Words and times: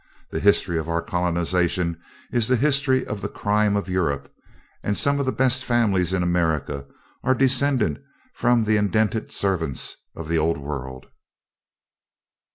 The 0.31 0.39
history 0.39 0.79
of 0.79 0.89
our 0.89 1.03
colonization 1.03 1.95
is 2.33 2.47
the 2.47 2.55
history 2.55 3.05
of 3.05 3.21
the 3.21 3.29
crimes 3.29 3.77
of 3.77 3.87
Europe, 3.87 4.33
and 4.81 4.97
some 4.97 5.19
of 5.19 5.27
the 5.27 5.31
best 5.31 5.63
families 5.63 6.11
in 6.11 6.23
America 6.23 6.87
are 7.23 7.35
descended 7.35 8.01
from 8.33 8.63
the 8.63 8.77
indented 8.77 9.31
servants 9.31 9.97
of 10.15 10.27
the 10.27 10.39
Old 10.39 10.57
World. 10.57 11.05